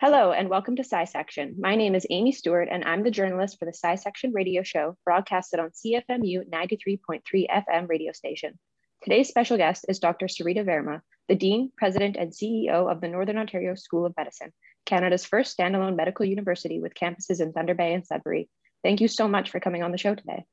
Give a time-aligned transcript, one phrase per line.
[0.00, 1.58] Hello and welcome to SciSection.
[1.58, 5.58] My name is Amy Stewart and I'm the journalist for the SciSection radio show broadcasted
[5.58, 8.56] on CFMU 93.3 FM radio station.
[9.02, 10.26] Today's special guest is Dr.
[10.26, 14.52] Sarita Verma, the Dean, President, and CEO of the Northern Ontario School of Medicine,
[14.86, 18.48] Canada's first standalone medical university with campuses in Thunder Bay and Sudbury.
[18.84, 20.44] Thank you so much for coming on the show today.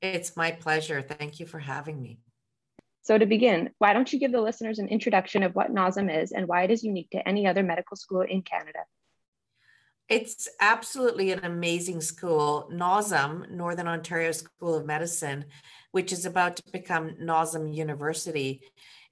[0.00, 1.02] It's my pleasure.
[1.02, 2.20] Thank you for having me.
[3.06, 6.32] So to begin, why don't you give the listeners an introduction of what NOSM is
[6.32, 8.80] and why it is unique to any other medical school in Canada?
[10.08, 12.68] It's absolutely an amazing school.
[12.72, 15.44] NOSM, Northern Ontario School of Medicine,
[15.92, 18.62] which is about to become NOSM University,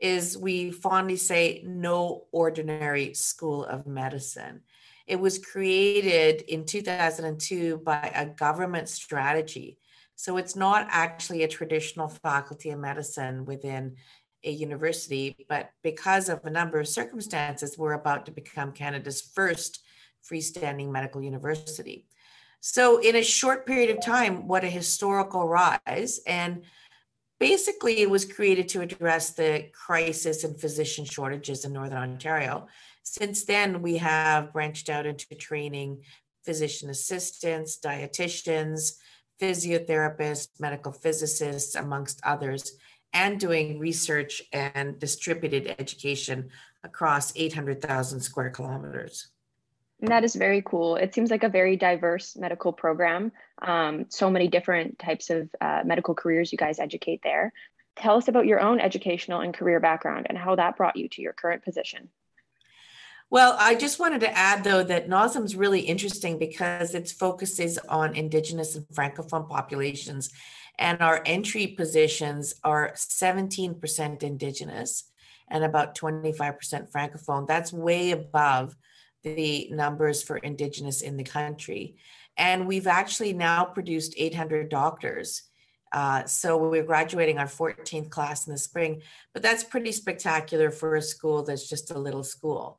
[0.00, 4.62] is we fondly say no ordinary school of medicine.
[5.06, 9.78] It was created in 2002 by a government strategy
[10.16, 13.96] so it's not actually a traditional faculty of medicine within
[14.44, 19.80] a university, but because of a number of circumstances, we're about to become Canada's first
[20.28, 22.06] freestanding medical university.
[22.60, 26.20] So, in a short period of time, what a historical rise.
[26.26, 26.62] And
[27.38, 32.68] basically, it was created to address the crisis and physician shortages in Northern Ontario.
[33.02, 36.04] Since then, we have branched out into training
[36.44, 38.96] physician assistants, dietitians,
[39.40, 42.76] physiotherapists, medical physicists, amongst others,
[43.12, 46.50] and doing research and distributed education
[46.82, 49.28] across 800,000 square kilometers.
[50.00, 50.96] That is very cool.
[50.96, 53.32] It seems like a very diverse medical program.
[53.62, 57.52] Um, so many different types of uh, medical careers you guys educate there.
[57.96, 61.22] Tell us about your own educational and career background and how that brought you to
[61.22, 62.10] your current position.
[63.34, 67.78] Well, I just wanted to add though that NOSM is really interesting because its focuses
[67.88, 70.30] on Indigenous and Francophone populations,
[70.78, 75.10] and our entry positions are 17% Indigenous
[75.48, 77.48] and about 25% Francophone.
[77.48, 78.76] That's way above
[79.24, 81.96] the numbers for Indigenous in the country.
[82.36, 85.42] And we've actually now produced 800 doctors.
[85.90, 90.94] Uh, so we're graduating our 14th class in the spring, but that's pretty spectacular for
[90.94, 92.78] a school that's just a little school.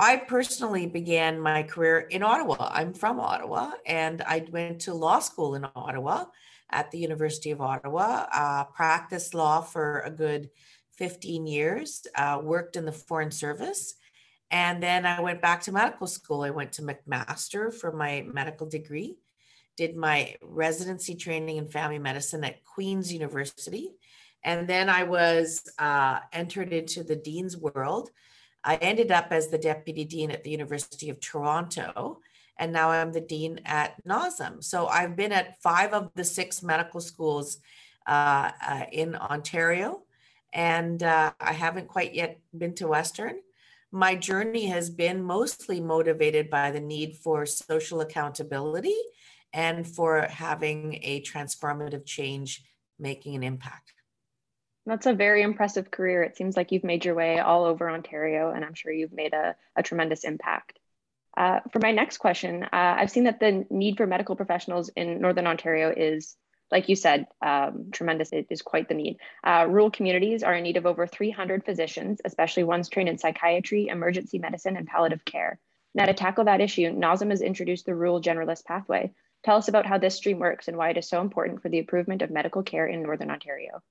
[0.00, 2.70] I personally began my career in Ottawa.
[2.72, 6.26] I'm from Ottawa and I went to law school in Ottawa
[6.70, 10.50] at the University of Ottawa, uh, practiced law for a good
[10.98, 13.94] 15 years, uh, worked in the Foreign Service.
[14.52, 16.42] And then I went back to medical school.
[16.42, 19.16] I went to McMaster for my medical degree,
[19.76, 23.90] did my residency training in family medicine at Queen's University.
[24.44, 28.10] And then I was uh, entered into the Dean's World
[28.64, 32.20] I ended up as the deputy dean at the University of Toronto,
[32.58, 34.62] and now I'm the dean at NOSM.
[34.62, 37.58] So I've been at five of the six medical schools
[38.06, 40.02] uh, uh, in Ontario,
[40.52, 43.36] and uh, I haven't quite yet been to Western.
[43.90, 48.96] My journey has been mostly motivated by the need for social accountability
[49.52, 52.64] and for having a transformative change
[52.98, 53.92] making an impact.
[54.88, 56.22] That's a very impressive career.
[56.22, 59.34] It seems like you've made your way all over Ontario, and I'm sure you've made
[59.34, 60.78] a, a tremendous impact.
[61.36, 65.20] Uh, for my next question, uh, I've seen that the need for medical professionals in
[65.20, 66.36] Northern Ontario is,
[66.70, 68.32] like you said, um, tremendous.
[68.32, 69.18] It is quite the need.
[69.44, 73.88] Uh, rural communities are in need of over 300 physicians, especially ones trained in psychiatry,
[73.88, 75.58] emergency medicine, and palliative care.
[75.94, 79.12] Now, to tackle that issue, NOSM has introduced the Rural Generalist Pathway.
[79.44, 81.78] Tell us about how this stream works and why it is so important for the
[81.78, 83.82] improvement of medical care in Northern Ontario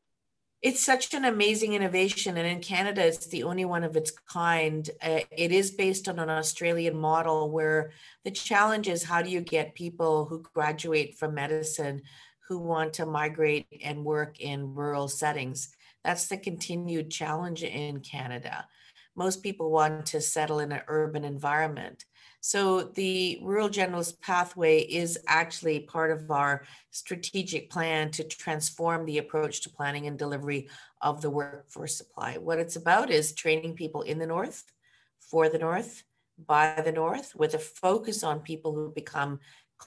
[0.61, 4.89] it's such an amazing innovation and in canada it's the only one of its kind.
[5.01, 7.91] Uh, it is based on an australian model where
[8.23, 12.01] the challenge is how do you get people who graduate from medicine
[12.47, 15.75] who want to migrate and work in rural settings?
[16.03, 18.65] That's the continued challenge in canada.
[19.15, 22.05] Most people want to settle in an urban environment
[22.39, 29.17] so the rural generalist pathway is actually part of our strategic plan to transform the
[29.17, 30.69] approach to planning and delivery
[31.01, 32.37] of the workforce supply.
[32.37, 34.63] What it's about is training people in the North,
[35.19, 36.03] for the North,
[36.45, 39.39] by the North, with a focus on people who become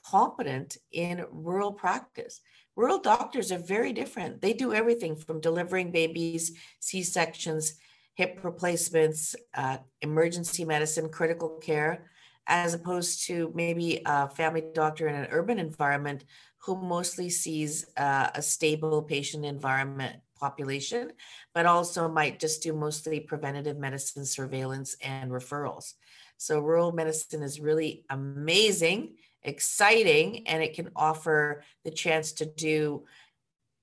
[0.04, 2.40] competent in rural practice.
[2.76, 4.40] Rural doctors are very different.
[4.40, 7.74] They do everything from delivering babies, C sections,
[8.14, 12.10] hip replacements, uh, emergency medicine, critical care
[12.50, 16.24] as opposed to maybe a family doctor in an urban environment
[16.58, 21.12] who mostly sees uh, a stable patient environment population,
[21.54, 25.94] but also might just do mostly preventative medicine surveillance and referrals.
[26.38, 33.04] So rural medicine is really amazing, exciting, and it can offer the chance to do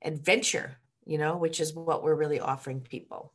[0.03, 3.33] adventure, you know, which is what we're really offering people.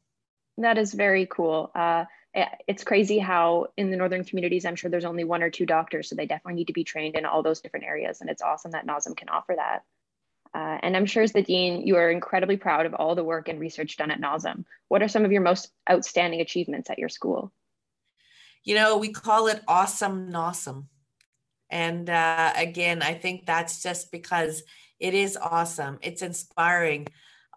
[0.58, 1.70] That is very cool.
[1.75, 5.67] Uh, it's crazy how in the northern communities, I'm sure there's only one or two
[5.67, 8.20] doctors, so they definitely need to be trained in all those different areas.
[8.20, 9.82] And it's awesome that NOSM can offer that.
[10.55, 13.49] Uh, and I'm sure as the dean, you are incredibly proud of all the work
[13.49, 14.64] and research done at NOSM.
[14.88, 17.52] What are some of your most outstanding achievements at your school?
[18.64, 20.87] You know, we call it awesome NOSM.
[21.70, 24.62] And uh, again, I think that's just because
[25.00, 25.99] it is awesome.
[26.02, 27.08] It's inspiring.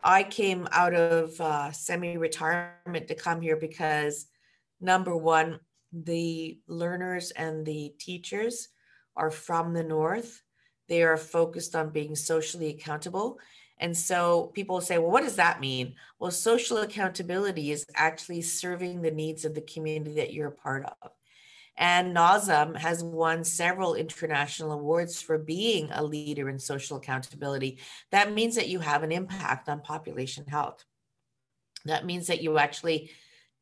[0.01, 4.25] I came out of uh, semi retirement to come here because
[4.79, 5.59] number one,
[5.91, 8.69] the learners and the teachers
[9.15, 10.41] are from the North.
[10.87, 13.39] They are focused on being socially accountable.
[13.77, 15.95] And so people say, well, what does that mean?
[16.19, 20.85] Well, social accountability is actually serving the needs of the community that you're a part
[20.85, 21.11] of.
[21.77, 27.79] And NOSM has won several international awards for being a leader in social accountability.
[28.11, 30.85] That means that you have an impact on population health.
[31.83, 33.11] That means that you actually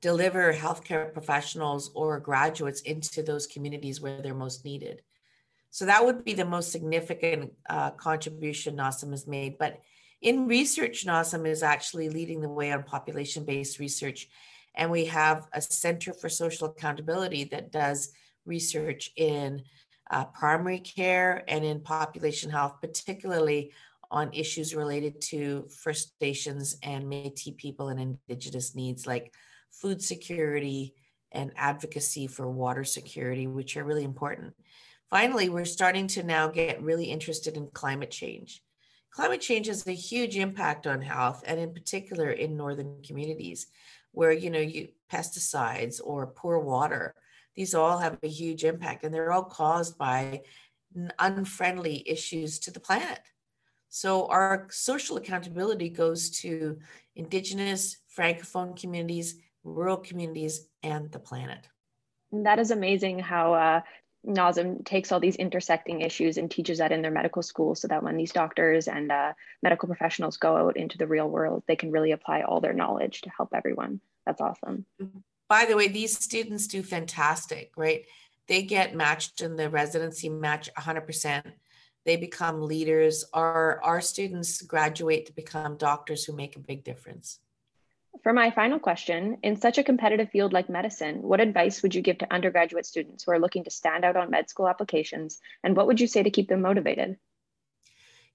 [0.03, 5.01] deliver healthcare professionals or graduates into those communities where they're most needed.
[5.69, 9.57] So that would be the most significant uh, contribution NOSM has made.
[9.57, 9.79] But
[10.21, 14.27] in research, NOSM is actually leading the way on population based research
[14.75, 18.11] and we have a Center for Social Accountability that does
[18.45, 19.63] research in
[20.09, 23.71] uh, primary care and in population health, particularly
[24.11, 29.33] on issues related to First Nations and Metis people and Indigenous needs like
[29.81, 30.93] food security
[31.31, 34.53] and advocacy for water security, which are really important.
[35.09, 38.63] Finally, we're starting to now get really interested in climate change.
[39.11, 43.67] Climate change has a huge impact on health and in particular in northern communities
[44.13, 47.13] where you know you pesticides or poor water
[47.55, 50.41] these all have a huge impact and they're all caused by
[51.19, 53.19] unfriendly issues to the planet
[53.89, 56.79] so our social accountability goes to
[57.15, 61.67] indigenous francophone communities rural communities and the planet
[62.33, 63.81] that is amazing how uh,
[64.27, 68.03] NOSM takes all these intersecting issues and teaches that in their medical school so that
[68.03, 71.91] when these doctors and uh, medical professionals go out into the real world, they can
[71.91, 73.99] really apply all their knowledge to help everyone.
[74.25, 74.85] That's awesome.
[75.49, 78.05] By the way, these students do fantastic, right?
[78.47, 81.43] They get matched in the residency match 100%.
[82.05, 83.25] They become leaders.
[83.33, 87.39] Our, our students graduate to become doctors who make a big difference.
[88.21, 92.01] For my final question, in such a competitive field like medicine, what advice would you
[92.01, 95.39] give to undergraduate students who are looking to stand out on med school applications?
[95.63, 97.17] And what would you say to keep them motivated?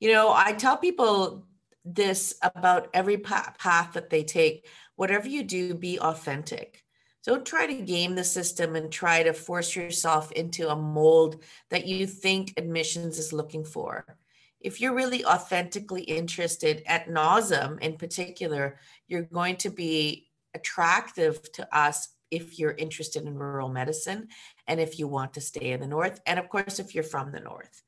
[0.00, 1.46] You know, I tell people
[1.84, 4.66] this about every path that they take.
[4.96, 6.84] Whatever you do, be authentic.
[7.24, 11.86] Don't try to game the system and try to force yourself into a mold that
[11.86, 14.17] you think admissions is looking for
[14.60, 21.76] if you're really authentically interested at NOSM in particular, you're going to be attractive to
[21.76, 24.28] us if you're interested in rural medicine
[24.66, 27.32] and if you want to stay in the north and of course if you're from
[27.32, 27.82] the north.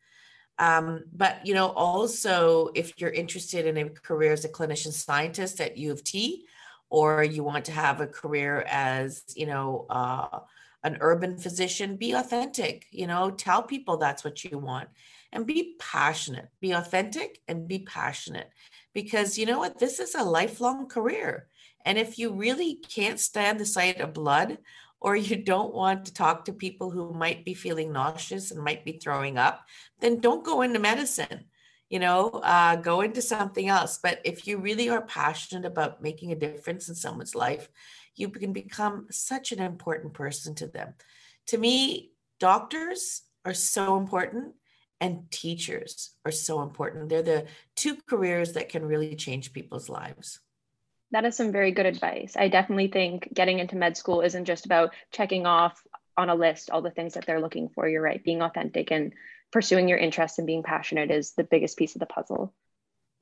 [0.59, 5.61] Um, but you know also if you're interested in a career as a clinician scientist
[5.61, 6.45] at u of t
[6.91, 10.41] or you want to have a career as you know uh,
[10.83, 14.89] an urban physician be authentic you know tell people that's what you want
[15.33, 18.51] and be passionate, be authentic and be passionate.
[18.93, 19.79] Because you know what?
[19.79, 21.47] This is a lifelong career.
[21.85, 24.59] And if you really can't stand the sight of blood,
[25.01, 28.85] or you don't want to talk to people who might be feeling nauseous and might
[28.85, 29.65] be throwing up,
[30.01, 31.47] then don't go into medicine.
[31.89, 33.99] You know, uh, go into something else.
[34.01, 37.69] But if you really are passionate about making a difference in someone's life,
[38.15, 40.95] you can become such an important person to them.
[41.47, 44.55] To me, doctors are so important
[45.01, 47.09] and teachers are so important.
[47.09, 50.41] They're the two careers that can really change people's lives.
[51.13, 52.35] That is some very good advice.
[52.37, 55.83] I definitely think getting into med school isn't just about checking off
[56.17, 57.89] on a list all the things that they're looking for.
[57.89, 58.23] You're right.
[58.23, 59.13] Being authentic and
[59.51, 62.55] pursuing your interests and being passionate is the biggest piece of the puzzle.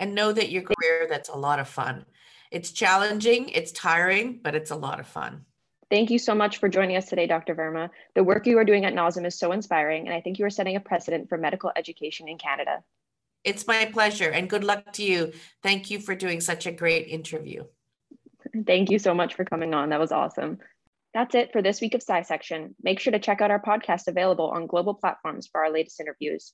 [0.00, 2.04] And know that your career that's a lot of fun.
[2.50, 5.44] It's challenging, it's tiring, but it's a lot of fun.
[5.90, 7.54] Thank you so much for joining us today, Dr.
[7.54, 7.88] Verma.
[8.14, 10.50] The work you are doing at NOSM is so inspiring, and I think you are
[10.50, 12.83] setting a precedent for medical education in Canada.
[13.42, 15.33] It's my pleasure, and good luck to you.
[15.62, 17.64] Thank you for doing such a great interview.
[18.66, 19.88] Thank you so much for coming on.
[19.88, 20.59] That was awesome.
[21.14, 22.75] That's it for this week of SciSection.
[22.83, 26.52] Make sure to check out our podcast available on global platforms for our latest interviews.